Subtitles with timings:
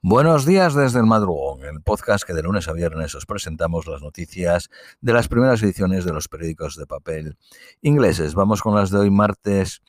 [0.00, 4.00] Buenos días desde el madrugón, el podcast que de lunes a viernes os presentamos las
[4.00, 7.36] noticias de las primeras ediciones de los periódicos de papel
[7.82, 8.36] ingleses.
[8.36, 9.82] Vamos con las de hoy, martes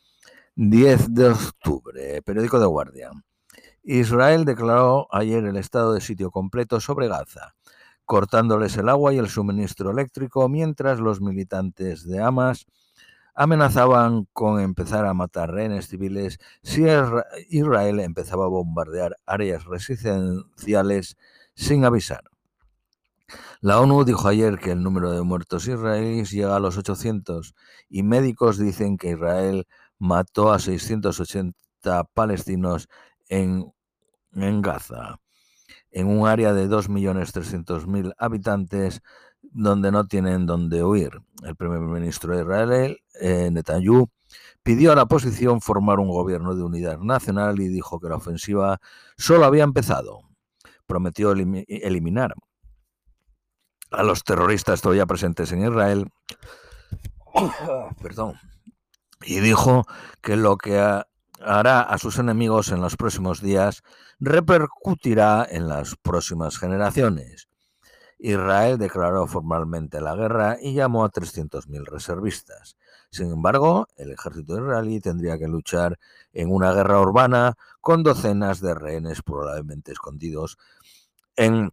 [0.55, 3.11] 10 de octubre, periódico de Guardia.
[3.83, 7.53] Israel declaró ayer el estado de sitio completo sobre Gaza,
[8.03, 12.65] cortándoles el agua y el suministro eléctrico mientras los militantes de Hamas
[13.35, 16.85] amenazaban con empezar a matar rehenes civiles si
[17.49, 21.17] Israel empezaba a bombardear áreas residenciales
[21.55, 22.23] sin avisar.
[23.61, 27.53] La ONU dijo ayer que el número de muertos israelíes llega a los 800
[27.89, 31.53] y médicos dicen que Israel mató a 680
[32.13, 32.87] palestinos
[33.27, 33.71] en,
[34.33, 35.19] en Gaza,
[35.91, 39.01] en un área de 2.300.000 habitantes
[39.51, 41.11] donde no tienen dónde huir.
[41.43, 44.09] El primer ministro de Israel, eh, Netanyahu,
[44.63, 48.79] pidió a la oposición formar un gobierno de unidad nacional y dijo que la ofensiva
[49.17, 50.21] solo había empezado.
[50.85, 52.33] Prometió eliminar
[53.91, 56.11] a los terroristas todavía presentes en Israel.
[58.01, 58.35] Perdón.
[59.21, 59.85] Y dijo
[60.21, 60.79] que lo que
[61.41, 63.81] hará a sus enemigos en los próximos días
[64.19, 67.49] repercutirá en las próximas generaciones.
[68.19, 72.75] Israel declaró formalmente la guerra y llamó a 300.000 reservistas.
[73.09, 75.97] Sin embargo, el ejército israelí tendría que luchar
[76.33, 80.57] en una guerra urbana con docenas de rehenes probablemente escondidos
[81.35, 81.71] en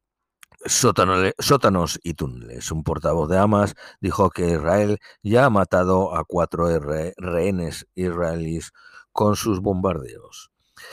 [0.65, 2.71] sótanos y túneles.
[2.71, 8.73] Un portavoz de Hamas dijo que Israel ya ha matado a cuatro rehenes israelíes
[9.13, 10.51] con sus bombardeos.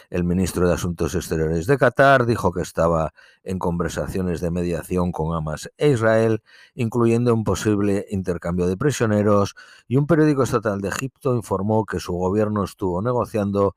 [0.10, 5.36] El ministro de Asuntos Exteriores de Qatar dijo que estaba en conversaciones de mediación con
[5.36, 6.42] Hamas e Israel,
[6.76, 9.56] incluyendo un posible intercambio de prisioneros,
[9.88, 13.76] y un periódico estatal de Egipto informó que su gobierno estuvo negociando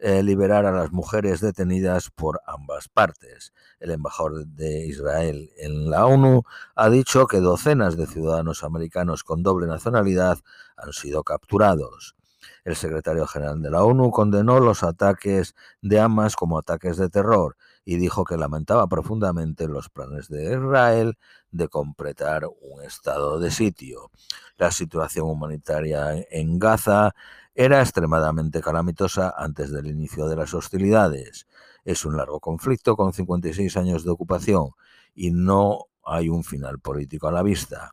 [0.00, 3.52] eh, liberar a las mujeres detenidas por ambas partes.
[3.80, 6.44] El embajador de Israel en la ONU
[6.76, 10.38] ha dicho que docenas de ciudadanos americanos con doble nacionalidad
[10.76, 12.14] han sido capturados.
[12.64, 17.56] El secretario general de la ONU condenó los ataques de Hamas como ataques de terror
[17.84, 21.18] y dijo que lamentaba profundamente los planes de Israel
[21.50, 24.10] de completar un estado de sitio.
[24.58, 27.14] La situación humanitaria en Gaza
[27.54, 31.46] era extremadamente calamitosa antes del inicio de las hostilidades.
[31.84, 34.70] Es un largo conflicto con 56 años de ocupación
[35.14, 37.92] y no hay un final político a la vista.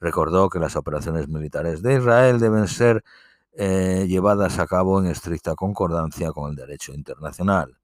[0.00, 3.04] Recordó que las operaciones militares de Israel deben ser
[3.54, 7.78] eh, llevadas a cabo en estricta concordancia con el derecho internacional.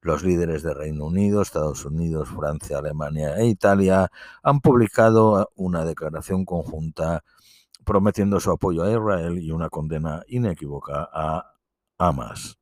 [0.00, 4.10] Los líderes de Reino Unido, Estados Unidos, Francia, Alemania e Italia
[4.42, 7.24] han publicado una declaración conjunta
[7.84, 11.54] prometiendo su apoyo a Israel y una condena inequívoca a
[11.98, 12.58] Hamas.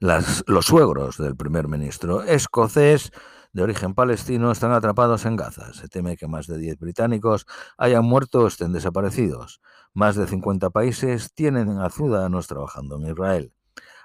[0.00, 3.12] los suegros del primer ministro escocés
[3.52, 5.72] de origen palestino están atrapados en Gaza.
[5.74, 7.46] Se teme que más de 10 británicos
[7.76, 9.60] hayan muerto o estén desaparecidos.
[9.92, 13.52] Más de 50 países tienen a ciudadanos trabajando en Israel.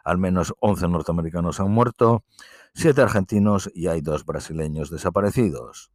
[0.03, 2.23] Al menos 11 norteamericanos han muerto,
[2.73, 5.91] 7 argentinos y hay 2 brasileños desaparecidos.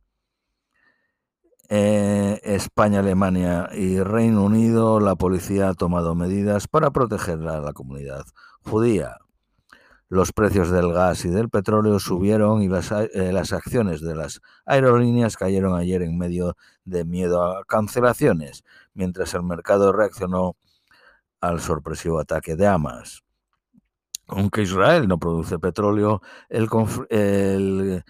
[1.69, 7.73] Eh, España, Alemania y Reino Unido, la policía ha tomado medidas para proteger a la
[7.73, 8.25] comunidad
[8.63, 9.22] judía.
[10.13, 14.43] Los precios del gas y del petróleo subieron y las, eh, las, acciones de las
[14.67, 18.63] aerolíneas cayeron ayer en medio de miedo a cancelaciones,
[18.93, 20.55] mientras el mercado reaccionó
[21.41, 23.23] al sorpresivo ataque de Hamas.
[24.27, 26.21] Aunque Israel no produce petróleo,
[26.51, 26.69] el,
[27.09, 28.05] el,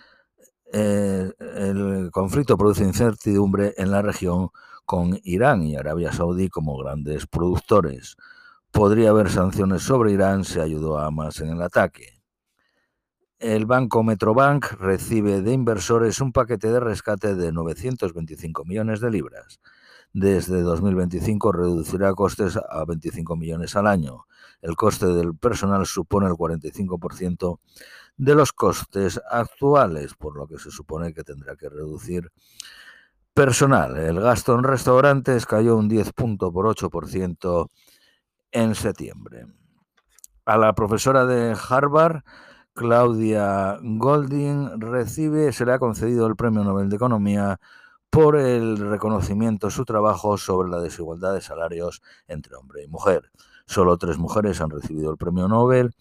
[0.72, 4.48] eh, el conflicto produce incertidumbre en la región
[4.86, 8.16] con Irán y Arabia Saudí como grandes productores
[8.72, 12.20] podría haber sanciones sobre Irán si ayudó a Hamas en el ataque.
[13.38, 19.60] El banco Metrobank recibe de inversores un paquete de rescate de 925 millones de libras.
[20.14, 24.26] Desde 2025 reducirá costes a 25 millones al año.
[24.60, 27.58] El coste del personal supone el 45%
[28.16, 32.30] de los costes actuales, por lo que se supone que tendrá que reducir
[33.34, 33.96] personal.
[33.96, 37.68] El gasto en restaurantes cayó un 10.8%
[38.52, 39.46] en septiembre.
[40.44, 42.22] A la profesora de Harvard,
[42.74, 47.60] Claudia Golding, recibe, se le ha concedido el Premio Nobel de Economía
[48.12, 53.30] por el reconocimiento de su trabajo sobre la desigualdad de salarios entre hombre y mujer.
[53.66, 55.94] Solo tres mujeres han recibido el premio Nobel,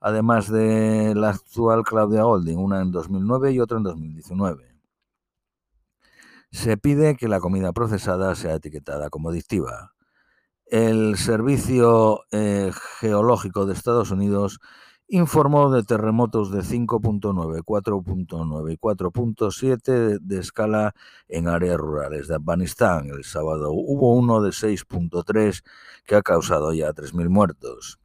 [0.00, 4.76] además de la actual Claudia Golding, una en 2009 y otra en 2019.
[6.52, 9.95] Se pide que la comida procesada sea etiquetada como adictiva.
[10.66, 14.58] El Servicio eh, Geológico de Estados Unidos
[15.06, 20.94] informó de terremotos de 5.9, 4.9 y 4.7 de escala
[21.28, 23.06] en áreas rurales de Afganistán.
[23.10, 25.62] El sábado hubo uno de 6.3
[26.04, 28.00] que ha causado ya 3.000 muertos.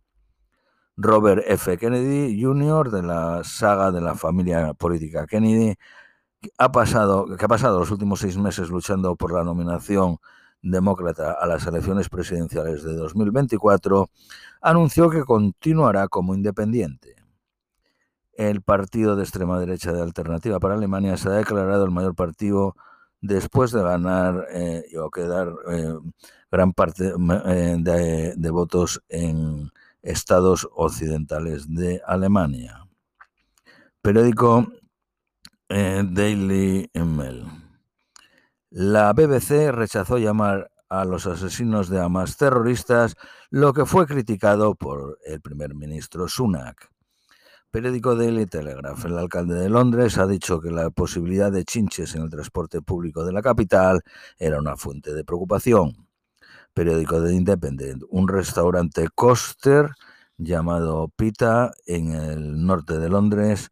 [0.97, 1.77] Robert F.
[1.79, 5.75] Kennedy Jr., de la saga de la familia política Kennedy,
[6.59, 10.17] ha pasado, que ha pasado los últimos seis meses luchando por la nominación
[10.61, 14.09] demócrata a las elecciones presidenciales de 2024,
[14.61, 17.15] anunció que continuará como independiente.
[18.33, 22.75] El partido de extrema derecha de Alternativa para Alemania se ha declarado el mayor partido
[23.21, 25.95] después de ganar eh, o quedar eh,
[26.51, 27.13] gran parte
[27.45, 29.71] eh, de, de votos en
[30.01, 32.87] estados occidentales de Alemania.
[34.01, 34.67] Periódico
[35.69, 37.60] Daily Mail.
[38.73, 43.15] La BBC rechazó llamar a los asesinos de Hamas terroristas,
[43.49, 46.89] lo que fue criticado por el primer ministro Sunak.
[47.69, 49.03] Periódico Daily Telegraph.
[49.03, 53.25] El alcalde de Londres ha dicho que la posibilidad de chinches en el transporte público
[53.25, 54.03] de la capital
[54.37, 56.07] era una fuente de preocupación.
[56.73, 58.03] Periódico de Independent.
[58.09, 59.89] Un restaurante coaster
[60.37, 63.69] llamado Pita en el norte de Londres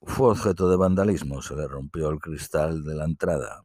[0.00, 1.42] fue objeto de vandalismo.
[1.42, 3.64] Se le rompió el cristal de la entrada.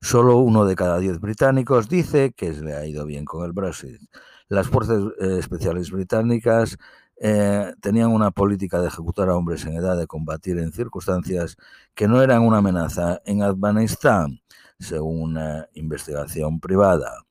[0.00, 4.00] Solo uno de cada diez británicos dice que le ha ido bien con el Brexit.
[4.48, 6.78] Las fuerzas eh, especiales británicas
[7.20, 11.56] eh, tenían una política de ejecutar a hombres en edad de combatir en circunstancias
[11.94, 14.40] que no eran una amenaza en Afganistán,
[14.78, 17.24] según una investigación privada.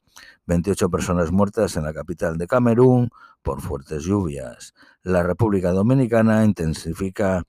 [0.46, 3.10] 28 personas muertas en la capital de Camerún
[3.42, 4.74] por fuertes lluvias.
[5.04, 7.44] La República Dominicana intensifica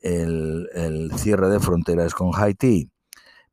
[0.00, 2.90] el, el cierre de fronteras con Haití.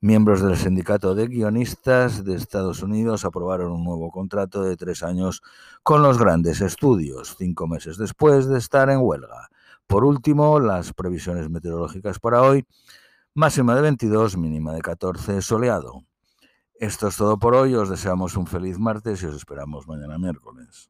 [0.03, 5.41] Miembros del Sindicato de Guionistas de Estados Unidos aprobaron un nuevo contrato de tres años
[5.81, 9.47] con los grandes estudios, cinco meses después de estar en huelga.
[9.88, 12.65] Por último, las previsiones meteorológicas para hoy,
[13.33, 16.03] máxima de 22, mínima de 14, soleado.
[16.75, 20.89] Esto es todo por hoy, os deseamos un feliz martes y os esperamos mañana miércoles.